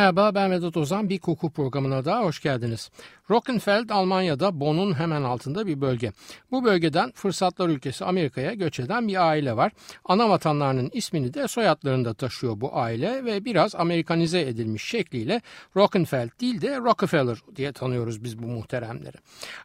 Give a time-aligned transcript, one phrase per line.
[0.00, 1.08] Merhaba ben Vedat Ozan.
[1.08, 2.90] Bir koku programına daha hoş geldiniz.
[3.30, 6.12] Rockenfeld Almanya'da Bonn'un hemen altında bir bölge.
[6.50, 9.72] Bu bölgeden fırsatlar ülkesi Amerika'ya göç eden bir aile var.
[10.04, 15.40] Ana vatanlarının ismini de soyadlarında taşıyor bu aile ve biraz Amerikanize edilmiş şekliyle
[15.76, 19.16] Rockenfeld değil de Rockefeller diye tanıyoruz biz bu muhteremleri.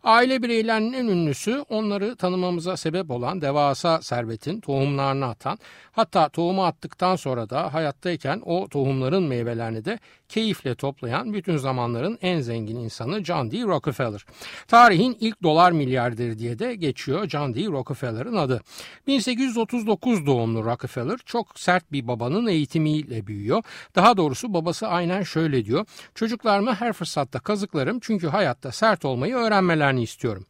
[0.03, 5.57] Aile bireylerinin en ünlüsü onları tanımamıza sebep olan devasa servetin tohumlarını atan
[5.91, 12.39] hatta tohumu attıktan sonra da hayattayken o tohumların meyvelerini de keyifle toplayan bütün zamanların en
[12.39, 13.61] zengin insanı John D.
[13.61, 14.25] Rockefeller.
[14.67, 17.65] Tarihin ilk dolar milyarderi diye de geçiyor John D.
[17.65, 18.61] Rockefeller'ın adı.
[19.07, 23.63] 1839 doğumlu Rockefeller çok sert bir babanın eğitimiyle büyüyor.
[23.95, 25.85] Daha doğrusu babası aynen şöyle diyor.
[26.15, 30.45] Çocuklarımı her fırsatta kazıklarım çünkü hayatta sert olmayı öğrenmelerini istiyorum.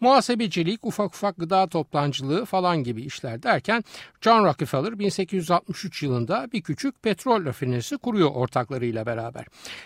[0.00, 3.84] Muhasebecilik, ufak ufak gıda toplancılığı falan gibi işler derken
[4.20, 9.19] John Rockefeller 1863 yılında bir küçük petrol rafinerisi kuruyor ortaklarıyla beraber.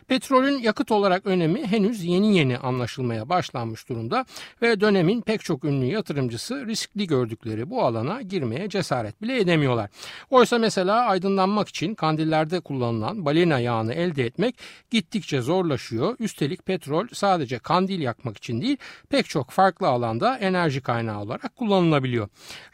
[0.09, 4.25] Petrolün yakıt olarak önemi henüz yeni yeni anlaşılmaya başlanmış durumda
[4.63, 9.91] ve dönemin pek çok ünlü yatırımcısı riskli gördükleri bu alana girmeye cesaret bile edemiyorlar.
[10.31, 14.59] Oysa mesela aydınlanmak için kandillerde kullanılan balina yağını elde etmek
[14.91, 16.17] gittikçe zorlaşıyor.
[16.19, 18.77] Üstelik petrol sadece kandil yakmak için değil
[19.09, 22.29] pek çok farklı alanda enerji kaynağı olarak kullanılabiliyor.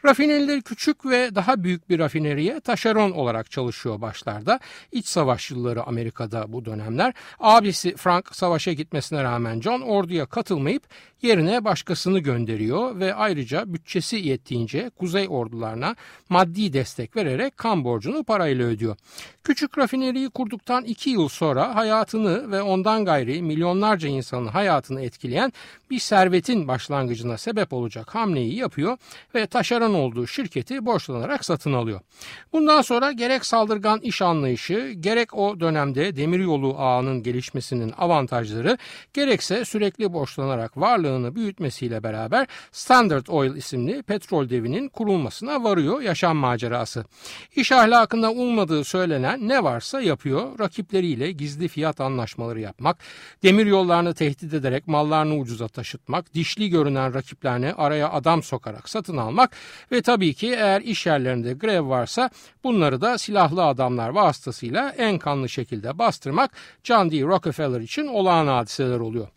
[0.05, 4.59] Rafinerileri küçük ve daha büyük bir rafineriye taşeron olarak çalışıyor başlarda.
[4.91, 7.13] İç savaş yılları Amerika'da bu dönemler.
[7.39, 10.83] Abisi Frank savaşa gitmesine rağmen John orduya katılmayıp
[11.21, 15.95] yerine başkasını gönderiyor ve ayrıca bütçesi yettiğince kuzey ordularına
[16.29, 18.95] maddi destek vererek kan borcunu parayla ödüyor.
[19.43, 25.53] Küçük rafineriyi kurduktan iki yıl sonra hayatını ve ondan gayri milyonlarca insanın hayatını etkileyen
[25.89, 28.97] bir servetin başlangıcına sebep olacak hamleyi yapıyor
[29.35, 31.99] ve taşeron olduğu şirketi borçlanarak satın alıyor.
[32.53, 38.77] Bundan sonra gerek saldırgan iş anlayışı, gerek o dönemde demiryolu ağının gelişmesinin avantajları,
[39.13, 47.05] gerekse sürekli borçlanarak varlığını büyütmesiyle beraber Standard Oil isimli petrol devinin kurulmasına varıyor yaşam macerası.
[47.55, 50.59] İş ahlakında olmadığı söylenen ne varsa yapıyor.
[50.59, 52.97] Rakipleriyle gizli fiyat anlaşmaları yapmak,
[53.43, 59.55] demir yollarını tehdit ederek mallarını ucuza taşıtmak, dişli görünen rakiplerini araya adam sokarak satın almak
[59.91, 62.29] ve tabii ki eğer iş yerlerinde grev varsa
[62.63, 66.30] bunları da silahlı adamlar vasıtasıyla en kanlı şekilde bastırmak
[66.83, 67.21] John D.
[67.21, 69.27] Rockefeller için olağan hadiseler oluyor.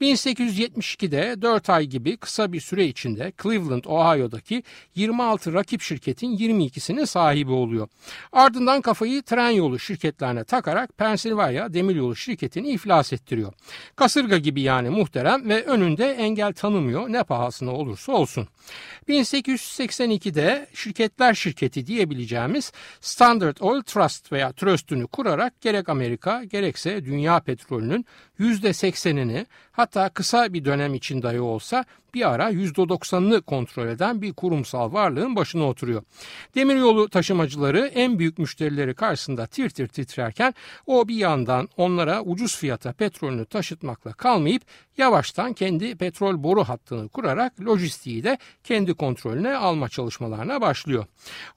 [0.00, 4.62] 1872'de 4 ay gibi kısa bir süre içinde Cleveland, Ohio'daki
[4.94, 7.88] 26 rakip şirketin 22'sinin sahibi oluyor.
[8.32, 13.52] Ardından kafayı tren yolu şirketlerine takarak Pennsylvania demiryolu şirketini iflas ettiriyor.
[13.96, 18.48] Kasırga gibi yani muhterem ve önünde engel tanımıyor ne pahasına olursa olsun.
[19.08, 28.06] 1882'de şirketler şirketi diyebileceğimiz Standard Oil Trust veya Trust'ünü kurarak gerek Amerika gerekse dünya petrolünün
[28.40, 34.92] %80'ini hatta kısa bir dönem için dahi olsa bir ara %90'ını kontrol eden bir kurumsal
[34.92, 36.02] varlığın başına oturuyor.
[36.54, 40.54] Demiryolu taşımacıları en büyük müşterileri karşısında tir tir titrerken
[40.86, 44.62] o bir yandan onlara ucuz fiyata petrolünü taşıtmakla kalmayıp
[44.98, 51.06] yavaştan kendi petrol boru hattını kurarak lojistiği de kendi kontrolüne alma çalışmalarına başlıyor.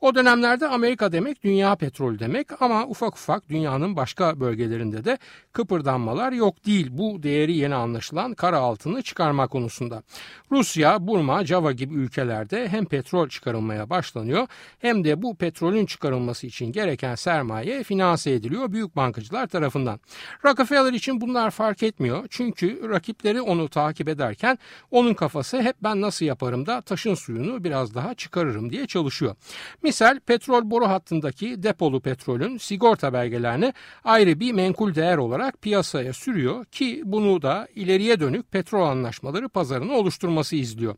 [0.01, 5.17] O dönemlerde Amerika demek dünya petrol demek ama ufak ufak dünyanın başka bölgelerinde de
[5.53, 10.03] kıpırdanmalar yok değil bu değeri yeni anlaşılan kara altını çıkarma konusunda.
[10.51, 14.47] Rusya, Burma, Java gibi ülkelerde hem petrol çıkarılmaya başlanıyor
[14.79, 19.99] hem de bu petrolün çıkarılması için gereken sermaye finanse ediliyor büyük bankacılar tarafından.
[20.45, 24.57] Rockefeller için bunlar fark etmiyor çünkü rakipleri onu takip ederken
[24.91, 29.35] onun kafası hep ben nasıl yaparım da taşın suyunu biraz daha çıkarırım diye çalışıyor.
[29.83, 33.73] Misal petrol boru hattındaki depolu petrolün sigorta belgelerini
[34.03, 39.93] ayrı bir menkul değer olarak piyasaya sürüyor ki bunu da ileriye dönük petrol anlaşmaları pazarını
[40.37, 40.95] oluşturması izliyor.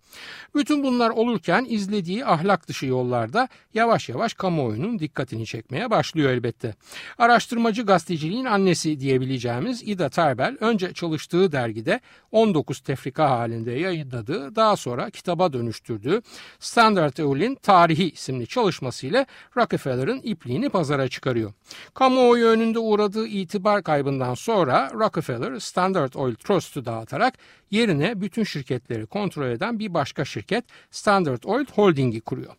[0.55, 6.75] Bütün bunlar olurken izlediği ahlak dışı yollarda yavaş yavaş kamuoyunun dikkatini çekmeye başlıyor elbette.
[7.17, 11.99] Araştırmacı gazeteciliğin annesi diyebileceğimiz Ida Tarbell önce çalıştığı dergide
[12.31, 16.21] 19 tefrika halinde yayınladığı daha sonra kitaba dönüştürdüğü
[16.59, 19.25] Standard Oil'in Tarihi isimli çalışmasıyla
[19.57, 21.53] Rockefeller'ın ipliğini pazara çıkarıyor.
[21.93, 27.33] Kamuoyu önünde uğradığı itibar kaybından sonra Rockefeller Standard Oil Trust'u dağıtarak
[27.71, 32.53] yerine bütün şirketleri kontrol eden bir başka şirket Standard Oil Holding'i kuruyor.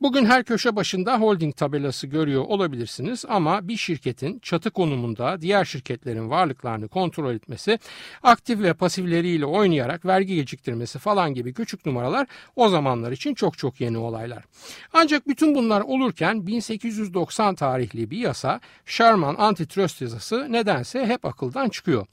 [0.00, 6.30] Bugün her köşe başında holding tabelası görüyor olabilirsiniz ama bir şirketin çatı konumunda diğer şirketlerin
[6.30, 7.78] varlıklarını kontrol etmesi,
[8.22, 12.26] aktif ve pasifleriyle oynayarak vergi geciktirmesi falan gibi küçük numaralar
[12.56, 14.44] o zamanlar için çok çok yeni olaylar.
[14.92, 22.06] Ancak bütün bunlar olurken 1890 tarihli bir yasa Sherman Antitrust yasası nedense hep akıldan çıkıyor.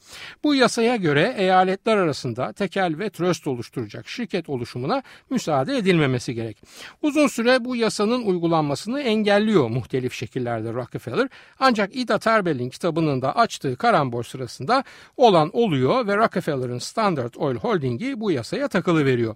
[0.43, 6.57] Bu yasaya göre eyaletler arasında tekel ve trust oluşturacak şirket oluşumuna müsaade edilmemesi gerek.
[7.01, 11.27] Uzun süre bu yasanın uygulanmasını engelliyor muhtelif şekillerde Rockefeller
[11.59, 14.83] ancak Ida Terbell'in kitabının da açtığı karambol sırasında
[15.17, 19.35] olan oluyor ve Rockefeller'ın Standard Oil Holding'i bu yasaya takılı veriyor.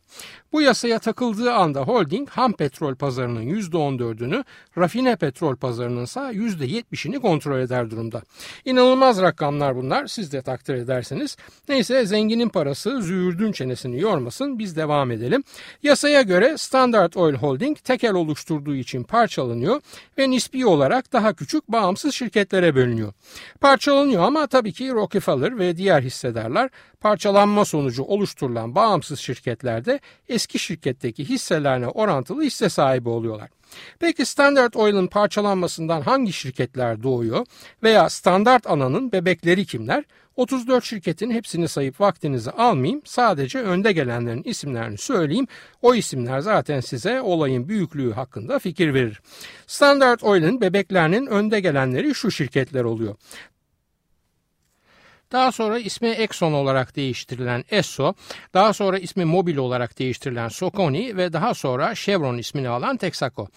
[0.51, 4.43] Bu yasaya takıldığı anda holding ham petrol pazarının %14'ünü,
[4.77, 8.21] rafine petrol pazarının ise %70'ini kontrol eder durumda.
[8.65, 11.37] İnanılmaz rakamlar bunlar siz de takdir ederseniz.
[11.69, 15.43] Neyse zenginin parası züğürdün çenesini yormasın biz devam edelim.
[15.83, 19.81] Yasaya göre Standard Oil Holding tekel oluşturduğu için parçalanıyor
[20.17, 23.13] ve nispi olarak daha küçük bağımsız şirketlere bölünüyor.
[23.61, 26.69] Parçalanıyor ama tabii ki Rockefeller ve diğer hissedarlar
[26.99, 29.99] parçalanma sonucu oluşturulan bağımsız şirketlerde
[30.29, 33.49] eski şirketteki hisselerine orantılı hisse sahibi oluyorlar.
[33.99, 37.45] Peki Standard Oil'ın parçalanmasından hangi şirketler doğuyor
[37.83, 40.03] veya Standart Ana'nın bebekleri kimler?
[40.39, 43.01] 34 şirketin hepsini sayıp vaktinizi almayayım.
[43.05, 45.47] Sadece önde gelenlerin isimlerini söyleyeyim.
[45.81, 49.21] O isimler zaten size olayın büyüklüğü hakkında fikir verir.
[49.67, 53.15] Standard Oil'in bebeklerinin önde gelenleri şu şirketler oluyor.
[55.31, 58.13] Daha sonra ismi Exxon olarak değiştirilen Esso,
[58.53, 63.47] daha sonra ismi Mobil olarak değiştirilen Soconi ve daha sonra Chevron ismini alan Texaco.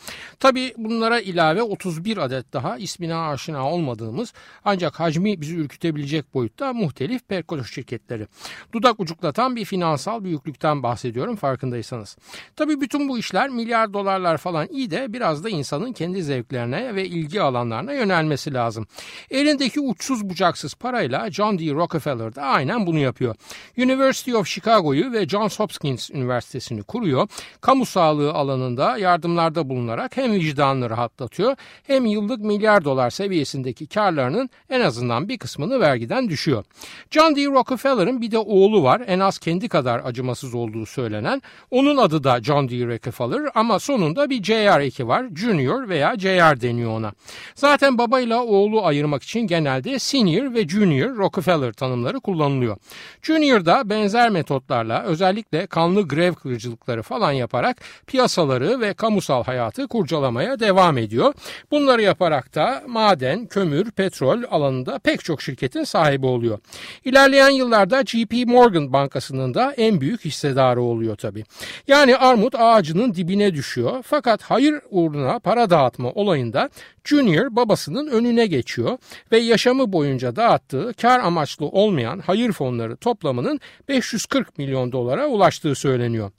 [0.41, 4.33] Tabi bunlara ilave 31 adet daha ismine aşina olmadığımız
[4.65, 8.27] ancak hacmi bizi ürkütebilecek boyutta muhtelif petrol şirketleri.
[8.73, 12.17] Dudak ucuklatan bir finansal büyüklükten bahsediyorum farkındaysanız.
[12.57, 17.07] Tabi bütün bu işler milyar dolarlar falan iyi de biraz da insanın kendi zevklerine ve
[17.07, 18.87] ilgi alanlarına yönelmesi lazım.
[19.31, 21.75] Elindeki uçsuz bucaksız parayla John D.
[21.75, 23.35] Rockefeller da aynen bunu yapıyor.
[23.79, 27.29] University of Chicago'yu ve Johns Hopkins Üniversitesi'ni kuruyor.
[27.61, 31.57] Kamu sağlığı alanında yardımlarda bulunarak hem vicdanını rahatlatıyor
[31.87, 36.65] hem yıllık milyar dolar seviyesindeki karlarının en azından bir kısmını vergiden düşüyor.
[37.11, 37.45] John D.
[37.45, 39.03] Rockefeller'ın bir de oğlu var.
[39.07, 41.43] En az kendi kadar acımasız olduğu söylenen.
[41.71, 42.87] Onun adı da John D.
[42.87, 45.27] Rockefeller ama sonunda bir JR eki var.
[45.35, 47.13] Junior veya JR deniyor ona.
[47.55, 52.77] Zaten babayla oğlu ayırmak için genelde Senior ve Junior Rockefeller tanımları kullanılıyor.
[53.23, 57.77] Junior'da benzer metotlarla özellikle kanlı grev kırıcılıkları falan yaparak
[58.07, 61.35] piyasaları ve kamusal hayatı kurcalamaya devam ediyor.
[61.71, 66.59] Bunları yaparak da maden, kömür, petrol alanında pek çok şirketin sahibi oluyor.
[67.05, 71.45] İlerleyen yıllarda JP Morgan Bankası'nın da en büyük hissedarı oluyor tabii.
[71.89, 76.71] Yani armut ağacının dibine düşüyor fakat hayır uğruna para dağıtma olayında
[77.05, 78.99] Junior babasının önüne geçiyor
[79.33, 86.31] ve yaşamı boyunca dağıttığı kar amaçlı olmayan hayır fonları toplamının 540 milyon dolara ulaştığı söyleniyor.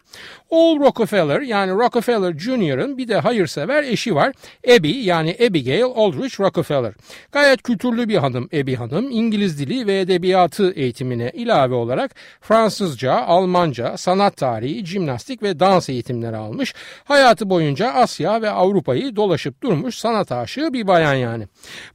[0.50, 4.33] Oğul Rockefeller yani Rockefeller Jr.'ın bir de hayırsever eşi var.
[4.67, 6.94] Abby yani Abigail Aldrich Rockefeller.
[7.31, 9.11] Gayet kültürlü bir hanım Abby Hanım.
[9.11, 16.37] İngiliz dili ve edebiyatı eğitimine ilave olarak Fransızca, Almanca, sanat tarihi, jimnastik ve dans eğitimleri
[16.37, 16.73] almış.
[17.04, 21.47] Hayatı boyunca Asya ve Avrupa'yı dolaşıp durmuş sanat aşığı bir bayan yani.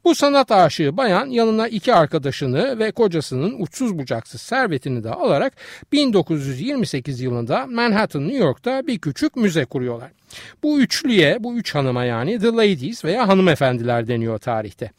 [0.04, 5.52] Bu sanat aşığı bayan yanına iki arkadaşını ve kocasının uçsuz bucaksız servetini de alarak
[5.92, 10.10] 1928 yılında Manhattan, New York'ta bir küçük müze kuruyorlar.
[10.62, 14.90] Bu üçlüye, bu üç hanıma yani The Ladies veya hanımefendiler deniyor tarihte.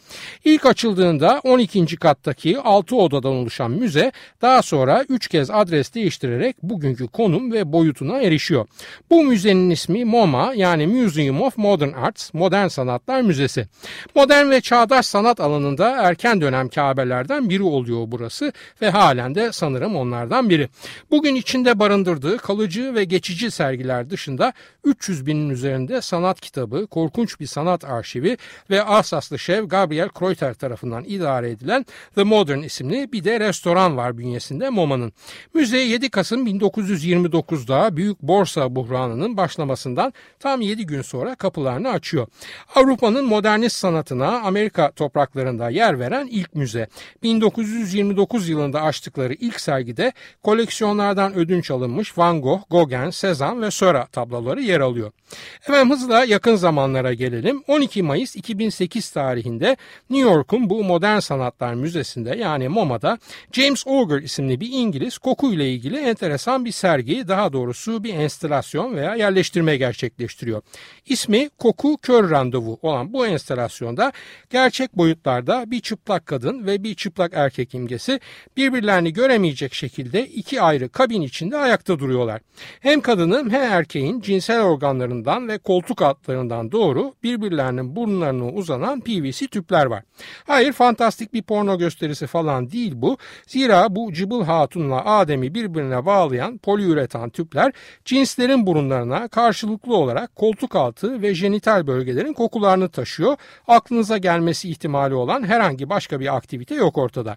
[0.46, 1.98] İlk açıldığında 12.
[1.98, 8.22] kattaki 6 odadan oluşan müze daha sonra 3 kez adres değiştirerek bugünkü konum ve boyutuna
[8.22, 8.68] erişiyor.
[9.10, 13.68] Bu müzenin ismi MoMA yani Museum of Modern Arts, Modern Sanatlar Müzesi.
[14.16, 19.96] Modern ve çağdaş sanat alanında erken dönem kabelerden biri oluyor burası ve halen de sanırım
[19.96, 20.70] onlardan biri.
[21.12, 27.40] Bugün içinde barındırdığı kalıcı ve geçici sergiler dışında 300 200 binin üzerinde sanat kitabı, korkunç
[27.40, 28.38] bir sanat arşivi
[28.70, 31.86] ve Alsaslı şev Gabriel Kreuter tarafından idare edilen
[32.16, 35.14] The Modern isimli bir de restoran var bünyesinde MoMA'nın.
[35.54, 42.28] Müze 7 Kasım 1929'da büyük borsa buhranının başlamasından tam 7 gün sonra kapılarını açıyor.
[42.76, 46.88] Avrupa'nın modernist sanatına Amerika topraklarında yer veren ilk müze.
[47.24, 54.62] 1929 yılında açtıkları ilk sergide koleksiyonlardan ödünç alınmış Van Gogh, Gauguin, Cezanne ve Seurat tabloları
[54.62, 55.09] yer alıyor.
[55.10, 55.30] Ediyor.
[55.62, 57.64] Efendim hızla yakın zamanlara gelelim.
[57.68, 59.78] 12 Mayıs 2008 tarihinde
[60.10, 63.18] New York'un bu Modern Sanatlar Müzesi'nde yani MoMA'da
[63.52, 69.16] James Auger isimli bir İngiliz kokuyla ilgili enteresan bir sergi daha doğrusu bir enstelasyon veya
[69.16, 70.62] yerleştirme gerçekleştiriyor.
[71.06, 74.12] İsmi Koku Kör Randevu olan bu enstelasyonda
[74.50, 78.20] gerçek boyutlarda bir çıplak kadın ve bir çıplak erkek imgesi
[78.58, 82.42] birbirlerini göremeyecek şekilde iki ayrı kabin içinde ayakta duruyorlar.
[82.80, 84.62] Hem kadının hem erkeğin cinsel
[85.00, 90.04] organlarından ve koltuk altlarından doğru birbirlerinin burunlarına uzanan PVC tüpler var.
[90.48, 93.18] Hayır fantastik bir porno gösterisi falan değil bu.
[93.48, 97.72] Zira bu Cıbıl Hatun'la Adem'i birbirine bağlayan poliüretan tüpler
[98.06, 103.38] cinslerin burunlarına karşılıklı olarak koltuk altı ve jenital bölgelerin kokularını taşıyor.
[103.68, 107.36] Aklınıza gelmesi ihtimali olan herhangi başka bir aktivite yok ortada.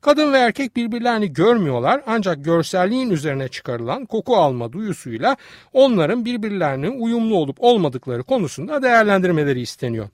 [0.00, 5.36] Kadın ve erkek birbirlerini görmüyorlar ancak görselliğin üzerine çıkarılan koku alma duyusuyla
[5.72, 10.08] onların birbirlerinin uyumlu olup olmadıkları konusunda değerlendirmeleri isteniyor.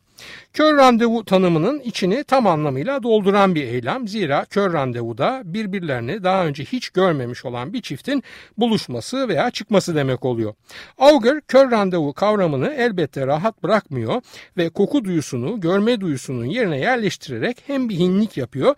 [0.53, 4.09] Kör randevu tanımının içini tam anlamıyla dolduran bir eylem.
[4.09, 8.23] Zira kör randevuda birbirlerini daha önce hiç görmemiş olan bir çiftin
[8.59, 10.55] buluşması veya çıkması demek oluyor.
[10.99, 14.23] Auger kör randevu kavramını elbette rahat bırakmıyor
[14.57, 18.75] ve koku duyusunu görme duyusunun yerine yerleştirerek hem bir hinlik yapıyor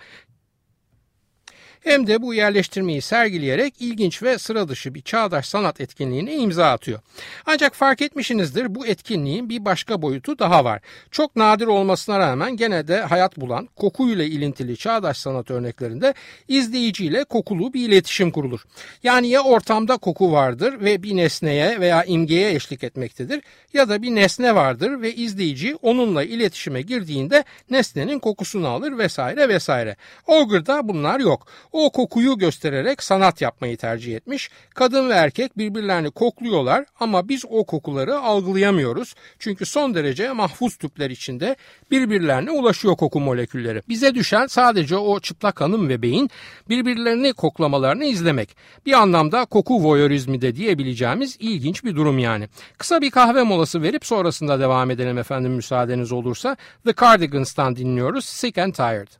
[1.81, 7.01] hem de bu yerleştirmeyi sergileyerek ilginç ve sıra dışı bir çağdaş sanat etkinliğine imza atıyor.
[7.47, 10.81] Ancak fark etmişsinizdir bu etkinliğin bir başka boyutu daha var.
[11.11, 16.15] Çok nadir olmasına rağmen gene de hayat bulan kokuyla ilintili çağdaş sanat örneklerinde
[16.49, 18.61] izleyiciyle kokulu bir iletişim kurulur.
[19.03, 24.15] Yani ya ortamda koku vardır ve bir nesneye veya imgeye eşlik etmektedir ya da bir
[24.15, 29.97] nesne vardır ve izleyici onunla iletişime girdiğinde nesnenin kokusunu alır vesaire vesaire.
[30.27, 31.47] Ogre'da bunlar yok.
[31.73, 34.51] O kokuyu göstererek sanat yapmayı tercih etmiş.
[34.75, 39.15] Kadın ve erkek birbirlerini kokluyorlar ama biz o kokuları algılayamıyoruz.
[39.39, 41.57] Çünkü son derece mahfuz tüpler içinde
[41.91, 43.83] birbirlerine ulaşıyor koku molekülleri.
[43.89, 46.31] Bize düşen sadece o çıplak hanım ve beyin
[46.69, 48.57] birbirlerini koklamalarını izlemek.
[48.87, 52.49] Bir anlamda koku voyeurizmi de diyebileceğimiz ilginç bir durum yani.
[52.79, 56.57] Kısa bir kahve molası verip sonrasında devam edelim efendim müsaadeniz olursa.
[56.85, 59.20] The Cardigans'tan dinliyoruz Sick and Tired.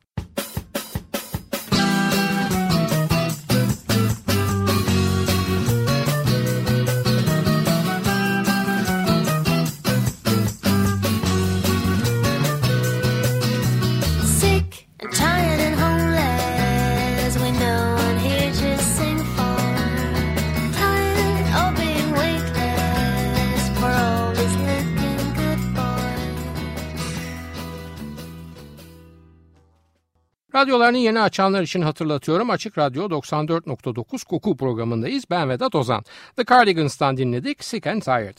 [30.55, 32.51] Radyolarını yeni açanlar için hatırlatıyorum.
[32.51, 35.25] Açık Radyo 94.9 Koku programındayız.
[35.31, 36.05] Ben Vedat Ozan.
[36.37, 38.37] The Cardigans'tan dinledik Sick and Tired.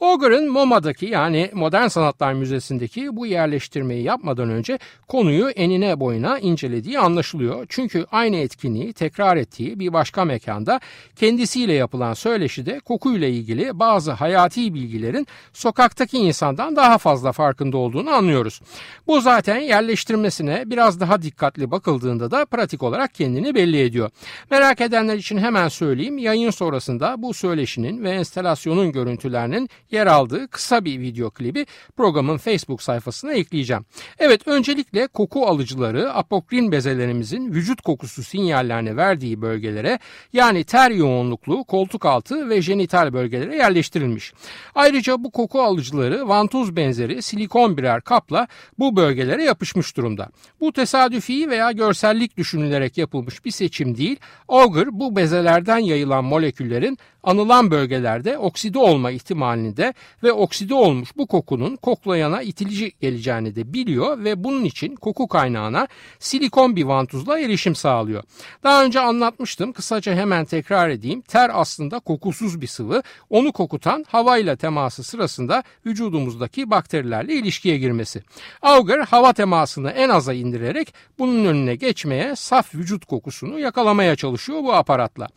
[0.00, 4.78] Auger'ın MoMA'daki yani Modern Sanatlar Müzesi'ndeki bu yerleştirmeyi yapmadan önce
[5.08, 7.66] konuyu enine boyuna incelediği anlaşılıyor.
[7.68, 10.80] Çünkü aynı etkinliği tekrar ettiği bir başka mekanda
[11.16, 18.60] kendisiyle yapılan söyleşide kokuyla ilgili bazı hayati bilgilerin sokaktaki insandan daha fazla farkında olduğunu anlıyoruz.
[19.06, 24.10] Bu zaten yerleştirmesine biraz daha dikkatli dikkatli bakıldığında da pratik olarak kendini belli ediyor.
[24.50, 30.84] Merak edenler için hemen söyleyeyim yayın sonrasında bu söyleşinin ve enstalasyonun görüntülerinin yer aldığı kısa
[30.84, 31.66] bir video klibi
[31.96, 33.84] programın Facebook sayfasına ekleyeceğim.
[34.18, 39.98] Evet öncelikle koku alıcıları apokrin bezelerimizin vücut kokusu sinyallerini verdiği bölgelere
[40.32, 44.32] yani ter yoğunluklu koltuk altı ve jenital bölgelere yerleştirilmiş.
[44.74, 48.46] Ayrıca bu koku alıcıları vantuz benzeri silikon birer kapla
[48.78, 50.28] bu bölgelere yapışmış durumda.
[50.60, 54.16] Bu tesadüfi veya görsellik düşünülerek yapılmış bir seçim değil,
[54.48, 61.26] Auger bu bezelerden yayılan moleküllerin anılan bölgelerde okside olma ihtimalini de ve okside olmuş bu
[61.26, 67.74] kokunun koklayana itilici geleceğini de biliyor ve bunun için koku kaynağına silikon bir vantuzla erişim
[67.74, 68.22] sağlıyor.
[68.62, 71.20] Daha önce anlatmıştım kısaca hemen tekrar edeyim.
[71.20, 73.02] Ter aslında kokusuz bir sıvı.
[73.30, 78.22] Onu kokutan havayla teması sırasında vücudumuzdaki bakterilerle ilişkiye girmesi.
[78.62, 80.94] Auger hava temasını en aza indirerek
[81.32, 85.28] bunun önüne geçmeye saf vücut kokusunu yakalamaya çalışıyor bu aparatla.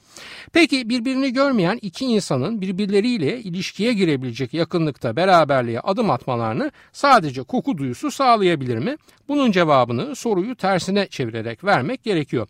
[0.53, 8.11] Peki birbirini görmeyen iki insanın birbirleriyle ilişkiye girebilecek yakınlıkta beraberliğe adım atmalarını sadece koku duyusu
[8.11, 8.97] sağlayabilir mi?
[9.27, 12.47] Bunun cevabını soruyu tersine çevirerek vermek gerekiyor.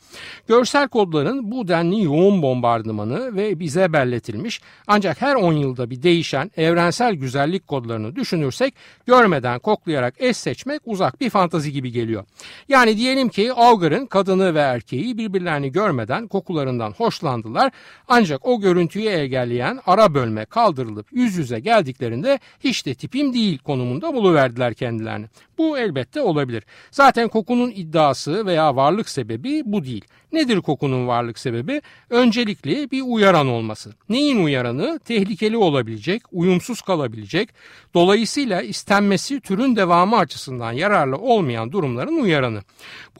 [0.48, 6.52] Görsel kodların bu denli yoğun bombardımanı ve bize belletilmiş ancak her 10 yılda bir değişen
[6.58, 8.74] evrensel güzellik kodlarını düşünürsek
[9.06, 12.26] görmeden koklayarak eş seçmek uzak bir fantazi gibi geliyor.
[12.70, 17.72] Yani diyelim ki ki Auger'ın kadını ve erkeği birbirlerini görmeden kokularından hoşlandılar.
[18.08, 24.14] Ancak o görüntüyü engelleyen ara bölme kaldırılıp yüz yüze geldiklerinde hiç de tipim değil konumunda
[24.14, 25.26] buluverdiler kendilerini.
[25.58, 26.64] Bu elbette olabilir.
[26.92, 30.06] Zaten kokunun iddiası veya varlık sebebi bu değil.
[30.32, 31.82] Nedir kokunun varlık sebebi?
[32.10, 33.94] Öncelikle bir uyaran olması.
[34.10, 35.00] Neyin uyaranı?
[35.06, 37.50] Tehlikeli olabilecek, uyumsuz kalabilecek,
[37.94, 42.62] dolayısıyla istenmesi türün devamı açısından yararlı olmayan durumların uyaranı.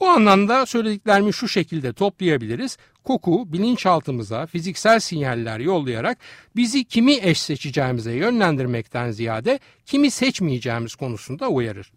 [0.00, 2.78] Bu anlamda söylediklerimi şu şekilde toplayabiliriz.
[3.06, 6.18] Koku bilinçaltımıza fiziksel sinyaller yollayarak
[6.56, 11.92] bizi kimi eş seçeceğimize yönlendirmekten ziyade kimi seçmeyeceğimiz konusunda uyarır.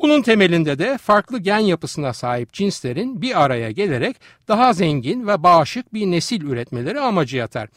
[0.00, 4.16] Bunun temelinde de farklı gen yapısına sahip cinslerin bir araya gelerek
[4.48, 7.68] daha zengin ve bağışık bir nesil üretmeleri amacı yatar.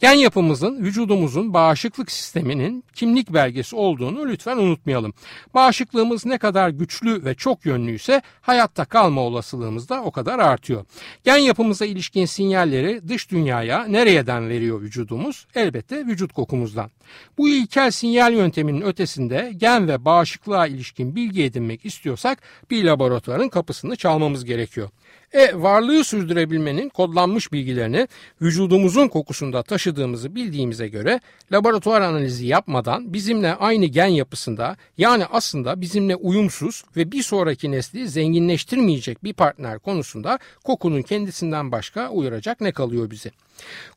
[0.00, 5.14] Gen yapımızın vücudumuzun bağışıklık sisteminin kimlik belgesi olduğunu lütfen unutmayalım.
[5.54, 10.84] Bağışıklığımız ne kadar güçlü ve çok yönlüyse hayatta kalma olasılığımız da o kadar artıyor.
[11.24, 15.46] Gen yapımıza ilişkin sinyalleri dış dünyaya nereden veriyor vücudumuz?
[15.54, 16.90] Elbette vücut kokumuzdan.
[17.38, 23.96] Bu ilkel sinyal yönteminin ötesinde gen ve bağışıklığa ilişkin bilgi edinmek istiyorsak bir laboratuvarın kapısını
[23.96, 24.88] çalmamız gerekiyor.
[25.32, 28.08] E varlığı sürdürebilmenin kodlanmış bilgilerini
[28.42, 31.20] vücudumuzun kokusunda taşıdığımızı bildiğimize göre
[31.52, 38.08] laboratuvar analizi yapmadan bizimle aynı gen yapısında yani aslında bizimle uyumsuz ve bir sonraki nesli
[38.08, 43.30] zenginleştirmeyecek bir partner konusunda kokunun kendisinden başka uyaracak ne kalıyor bize?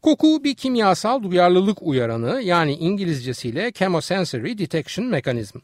[0.01, 5.59] Koku bir kimyasal duyarlılık uyaranı yani İngilizcesiyle chemosensory detection mekanizm.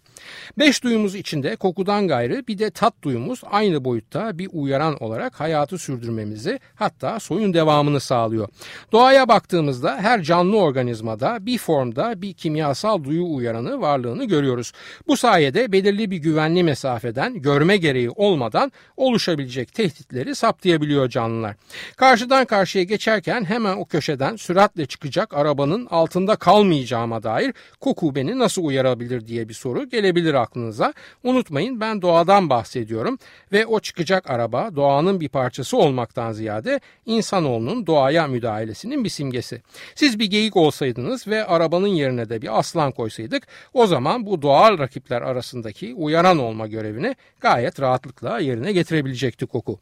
[0.57, 5.77] Beş duyumuz içinde kokudan gayrı bir de tat duyumuz aynı boyutta bir uyaran olarak hayatı
[5.77, 8.47] sürdürmemizi hatta soyun devamını sağlıyor.
[8.91, 14.71] Doğaya baktığımızda her canlı organizmada bir formda bir kimyasal duyu uyaranı varlığını görüyoruz.
[15.07, 21.55] Bu sayede belirli bir güvenli mesafeden görme gereği olmadan oluşabilecek tehditleri saptayabiliyor canlılar.
[21.95, 28.63] Karşıdan karşıya geçerken hemen o köşeden süratle çıkacak arabanın altında kalmayacağıma dair koku beni nasıl
[28.63, 30.93] uyarabilir diye bir soru gelebilir aklınıza.
[31.23, 33.17] Unutmayın ben doğadan bahsediyorum
[33.51, 39.61] ve o çıkacak araba doğanın bir parçası olmaktan ziyade insanoğlunun doğaya müdahalesinin bir simgesi.
[39.95, 44.79] Siz bir geyik olsaydınız ve arabanın yerine de bir aslan koysaydık o zaman bu doğal
[44.79, 49.79] rakipler arasındaki uyaran olma görevini gayet rahatlıkla yerine getirebilecekti koku.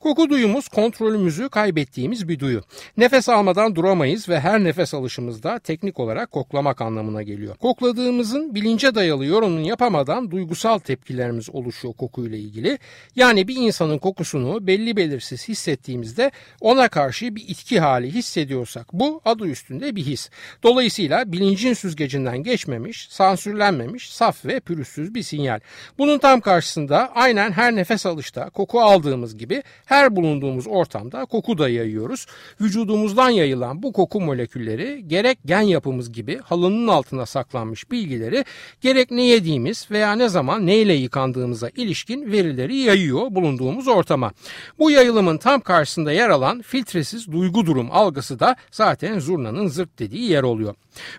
[0.00, 2.62] Koku duyumuz kontrolümüzü kaybettiğimiz bir duyu.
[2.96, 7.56] Nefes almadan duramayız ve her nefes alışımızda teknik olarak koklamak anlamına geliyor.
[7.56, 12.78] Kokladığımızın bilince dayalı yorumunu yapamadan duygusal tepkilerimiz oluşuyor kokuyla ilgili.
[13.16, 19.46] Yani bir insanın kokusunu belli belirsiz hissettiğimizde ona karşı bir itki hali hissediyorsak bu adı
[19.46, 20.30] üstünde bir his.
[20.62, 25.60] Dolayısıyla bilincin süzgecinden geçmemiş, sansürlenmemiş, saf ve pürüzsüz bir sinyal.
[25.98, 31.68] Bunun tam karşısında aynen her nefes alışta koku aldığımız gibi her bulunduğumuz ortamda koku da
[31.68, 32.26] yayıyoruz.
[32.60, 38.44] Vücudumuzdan yayılan bu koku molekülleri gerek gen yapımız gibi halının altına saklanmış bilgileri
[38.80, 44.32] gerek ne yediğimiz veya ne zaman neyle yıkandığımıza ilişkin verileri yayıyor bulunduğumuz ortama.
[44.78, 50.30] Bu yayılımın tam karşısında yer alan filtresiz duygu durum algısı da zaten zurnanın zırt dediği
[50.30, 50.74] yer oluyor.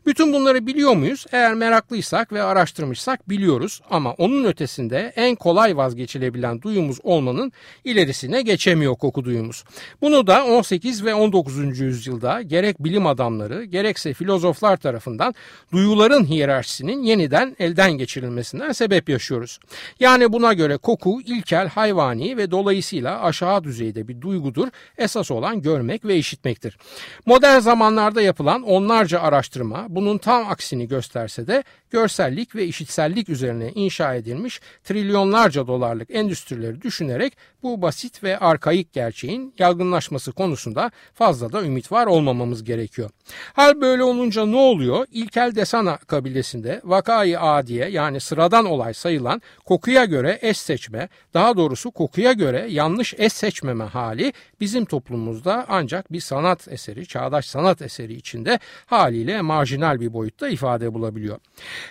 [0.05, 1.25] Bütün bunları biliyor muyuz?
[1.31, 7.51] Eğer meraklıysak ve araştırmışsak biliyoruz ama onun ötesinde en kolay vazgeçilebilen duyumuz olmanın
[8.27, 9.63] ilerisine geçemiyor koku duyumuz.
[10.01, 11.79] Bunu da 18 ve 19.
[11.79, 15.33] yüzyılda gerek bilim adamları gerekse filozoflar tarafından
[15.71, 19.59] duyuların hiyerarşisinin yeniden elden geçirilmesinden sebep yaşıyoruz.
[19.99, 24.67] Yani buna göre koku ilkel hayvani ve dolayısıyla aşağı düzeyde bir duygudur.
[24.97, 26.77] Esas olan görmek ve işitmektir.
[27.25, 34.15] Modern zamanlarda yapılan onlarca araştırma bunun tam aksini gösterse de görsellik ve işitsellik üzerine inşa
[34.15, 41.91] edilmiş trilyonlarca dolarlık endüstrileri düşünerek bu basit ve arkaik gerçeğin yaygınlaşması konusunda fazla da ümit
[41.91, 43.09] var olmamamız gerekiyor.
[43.53, 45.05] Hal böyle olunca ne oluyor?
[45.11, 51.91] İlkel Desana kabilesinde vakayı adiye yani sıradan olay sayılan kokuya göre eş seçme, daha doğrusu
[51.91, 58.13] kokuya göre yanlış eş seçmeme hali bizim toplumumuzda ancak bir sanat eseri, çağdaş sanat eseri
[58.13, 61.37] içinde haliyle marjinal bir boyutta ifade bulabiliyor.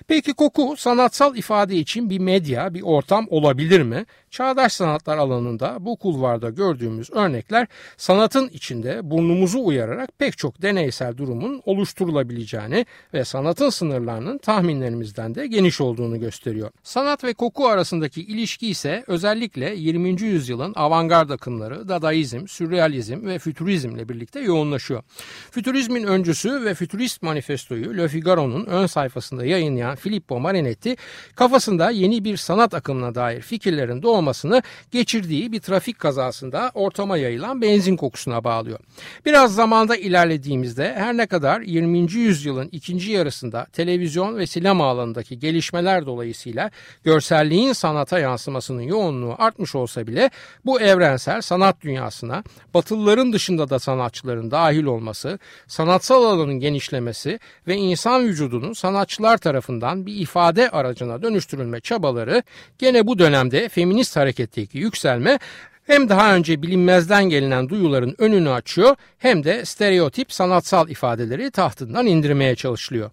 [0.09, 4.07] Peki koku sanatsal ifade için bir medya, bir ortam olabilir mi?
[4.31, 11.63] Çağdaş sanatlar alanında bu kulvarda gördüğümüz örnekler sanatın içinde burnumuzu uyararak pek çok deneysel durumun
[11.65, 16.71] oluşturulabileceğini ve sanatın sınırlarının tahminlerimizden de geniş olduğunu gösteriyor.
[16.83, 20.23] Sanat ve koku arasındaki ilişki ise özellikle 20.
[20.23, 25.03] yüzyılın avantgard akımları, dadaizm, sürrealizm ve fütürizmle birlikte yoğunlaşıyor.
[25.51, 30.97] Fütürizmin öncüsü ve fütürist manifestoyu Le Figaro'nun ön sayfasında yayınlayan yayınlayan Filippo Marinetti
[31.37, 37.97] kafasında yeni bir sanat akımına dair fikirlerin doğmasını geçirdiği bir trafik kazasında ortama yayılan benzin
[37.97, 38.79] kokusuna bağlıyor.
[39.25, 42.13] Biraz zamanda ilerlediğimizde her ne kadar 20.
[42.13, 46.71] yüzyılın ikinci yarısında televizyon ve sinema alanındaki gelişmeler dolayısıyla
[47.05, 50.31] görselliğin sanata yansımasının yoğunluğu artmış olsa bile
[50.65, 58.25] bu evrensel sanat dünyasına batılıların dışında da sanatçıların dahil olması, sanatsal alanın genişlemesi ve insan
[58.25, 59.66] vücudunun sanatçılar tarafından
[60.07, 62.43] bir ifade aracına dönüştürülme çabaları
[62.79, 65.39] gene bu dönemde feminist hareketteki yükselme
[65.87, 72.55] hem daha önce bilinmezden gelinen duyuların önünü açıyor hem de stereotip sanatsal ifadeleri tahtından indirmeye
[72.55, 73.11] çalışılıyor.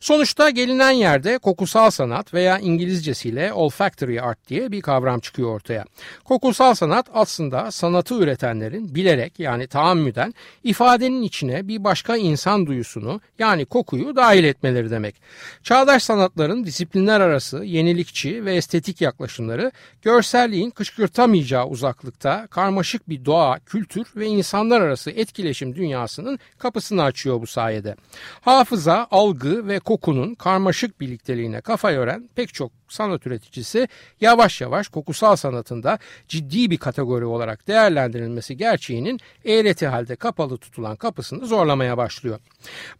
[0.00, 5.84] Sonuçta gelinen yerde kokusal sanat veya İngilizcesiyle olfactory art diye bir kavram çıkıyor ortaya.
[6.24, 10.34] Kokusal sanat aslında sanatı üretenlerin bilerek yani taammüden
[10.64, 15.16] ifadenin içine bir başka insan duyusunu yani kokuyu dahil etmeleri demek.
[15.62, 24.06] Çağdaş sanatların disiplinler arası yenilikçi ve estetik yaklaşımları görselliğin kışkırtamayacağı uzaklıkta karmaşık bir doğa, kültür
[24.16, 27.96] ve insanlar arası etkileşim dünyasının kapısını açıyor bu sayede.
[28.40, 33.88] Hafıza, algı ve kokunun karmaşık birlikteliğine kafa yoran pek çok sanat üreticisi
[34.20, 41.46] yavaş yavaş kokusal sanatında ciddi bir kategori olarak değerlendirilmesi gerçeğinin eğreti halde kapalı tutulan kapısını
[41.46, 42.38] zorlamaya başlıyor.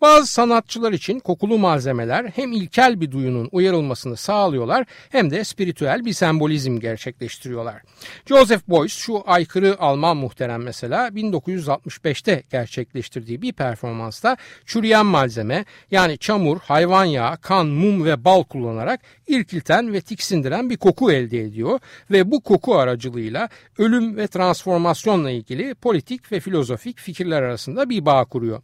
[0.01, 6.13] Bazı sanatçılar için kokulu malzemeler hem ilkel bir duyunun uyarılmasını sağlıyorlar hem de spiritüel bir
[6.13, 7.83] sembolizm gerçekleştiriyorlar.
[8.27, 16.61] Joseph Beuys şu aykırı Alman muhterem mesela 1965'te gerçekleştirdiği bir performansta çürüyen malzeme yani çamur,
[16.61, 22.31] hayvan yağı, kan, mum ve bal kullanarak irkilten ve tiksindiren bir koku elde ediyor ve
[22.31, 28.63] bu koku aracılığıyla ölüm ve transformasyonla ilgili politik ve filozofik fikirler arasında bir bağ kuruyor.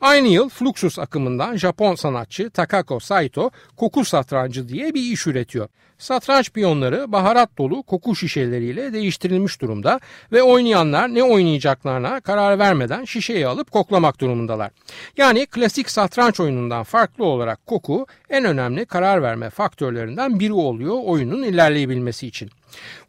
[0.00, 5.68] Aynı yıl Fluxus akımından Japon sanatçı Takako Saito koku satrancı diye bir iş üretiyor.
[5.98, 10.00] Satranç piyonları baharat dolu koku şişeleriyle değiştirilmiş durumda
[10.32, 14.70] ve oynayanlar ne oynayacaklarına karar vermeden şişeyi alıp koklamak durumundalar.
[15.16, 21.42] Yani klasik satranç oyunundan farklı olarak koku en önemli karar verme faktörlerinden biri oluyor oyunun
[21.42, 22.50] ilerleyebilmesi için.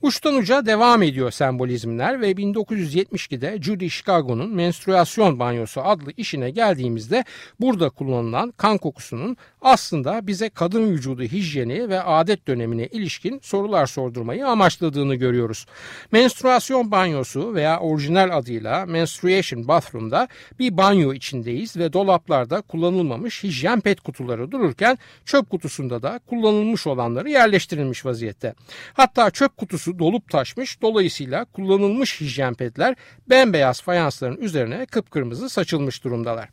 [0.02, 7.26] Uçtan uca devam ediyor sembolizmler ve 1972'de Judy Chicago'nun Menstruasyon Banyosu adlı işine geldiğimizde
[7.60, 14.48] burada kullanılan kan kokusunun aslında bize kadın vücudu hijyeni ve adet dönemine ilişkin sorular sordurmayı
[14.48, 15.66] amaçladığını görüyoruz.
[16.12, 20.28] Menstruasyon banyosu veya orijinal adıyla Menstruation Bathroom'da
[20.60, 27.30] bir banyo içindeyiz ve dolaplarda kullanılmamış hijyen pet kutuları dururken çöp kutusunda da kullanılmış olanları
[27.30, 28.54] yerleştirilmiş vaziyette.
[28.94, 32.96] Hatta çöp kutusu dolup taşmış dolayısıyla kullanılmış hijyen petler
[33.30, 36.50] bembeyaz fayansların üzerine kıpkırmızı saçılmış durumdalar.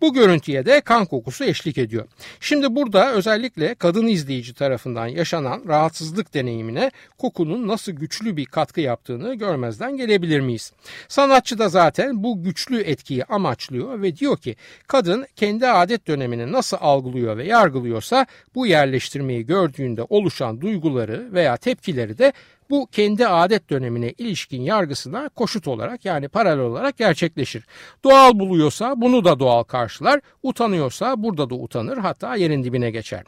[0.00, 2.06] Bu görüntüye de kan kokusu eşlik ediyor.
[2.40, 9.34] Şimdi burada özellikle kadın izleyici tarafından yaşanan rahatsızlık deneyimine kokunun nasıl güçlü bir katkı yaptığını
[9.34, 10.72] görmezden gelebilir miyiz?
[11.08, 14.56] Sanatçı da zaten bu güçlü etkiyi amaçlıyor ve diyor ki
[14.86, 22.18] kadın kendi adet dönemini nasıl algılıyor ve yargılıyorsa bu yerleştirmeyi gördüğünde oluşan duyguları veya tepkileri
[22.18, 22.32] de
[22.72, 27.64] bu kendi adet dönemine ilişkin yargısına koşut olarak yani paralel olarak gerçekleşir.
[28.04, 33.24] Doğal buluyorsa bunu da doğal karşılar, utanıyorsa burada da utanır hatta yerin dibine geçer.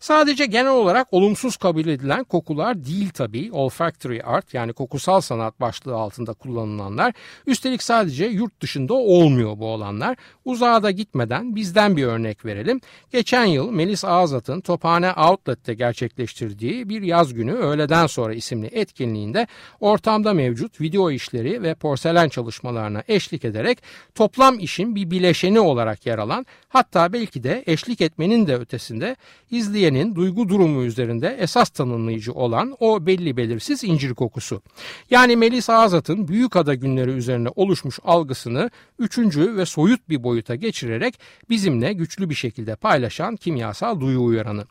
[0.00, 5.94] Sadece genel olarak olumsuz kabul edilen kokular değil tabii olfactory art yani kokusal sanat başlığı
[5.94, 7.14] altında kullanılanlar.
[7.46, 10.16] Üstelik sadece yurt dışında olmuyor bu olanlar.
[10.44, 12.80] Uzağa da gitmeden bizden bir örnek verelim.
[13.10, 19.46] Geçen yıl Melis Ağzat'ın Tophane Outlet'te gerçekleştirdiği bir yaz günü öğleden sonra isimli etkinliğinde
[19.80, 23.78] ortamda mevcut video işleri ve porselen çalışmalarına eşlik ederek
[24.14, 29.16] toplam işin bir bileşeni olarak yer alan hatta belki de eşlik etmenin de ötesinde
[29.50, 34.62] izleyenin duygu durumu üzerinde esas tanımlayıcı olan o belli belirsiz incir kokusu.
[35.10, 41.18] Yani Melis Azat'ın Büyükada günleri üzerine oluşmuş algısını üçüncü ve soyut bir boyuta geçirerek
[41.50, 44.64] bizimle güçlü bir şekilde paylaşan kimyasal duyu uyaranı.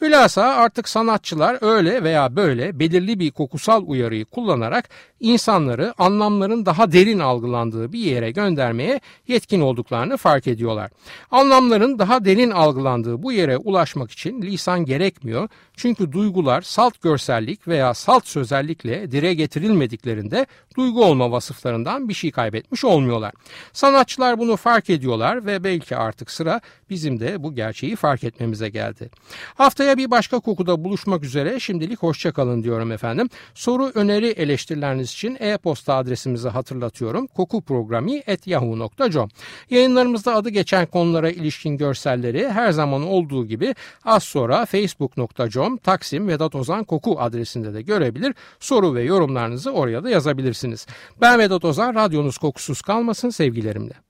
[0.00, 4.88] Hülasa artık sanatçılar öyle veya böyle belirli bir kokusal uyarıyı kullanarak
[5.20, 10.90] insanları anlamların daha derin algılandığı bir yere göndermeye yetkin olduklarını fark ediyorlar.
[11.30, 15.48] Anlamların daha derin algılandığı bu yere ulaşmak için lisan gerekmiyor.
[15.76, 22.84] Çünkü duygular salt görsellik veya salt sözellikle dire getirilmediklerinde duygu olma vasıflarından bir şey kaybetmiş
[22.84, 23.32] olmuyorlar.
[23.72, 29.10] Sanatçılar bunu fark ediyorlar ve belki artık sıra bizim de bu gerçeği fark etmemize geldi.
[29.54, 33.28] Haftaya bir başka kokuda buluşmak üzere şimdilik hoşçakalın diyorum efendim.
[33.54, 37.26] Soru, öneri, eleştirileriniz için e-posta adresimizi hatırlatıyorum.
[37.26, 39.28] kokuprogrami.yahoo.com
[39.70, 43.74] Yayınlarımızda adı geçen konulara ilişkin görselleri her zaman olduğu gibi
[44.04, 48.34] az sonra facebook.com Taksim Vedat Ozan Koku adresinde de görebilir.
[48.60, 50.86] Soru ve yorumlarınızı oraya da yazabilirsiniz.
[51.20, 54.09] Ben Vedat Ozan, radyonuz kokusuz kalmasın sevgilerimle.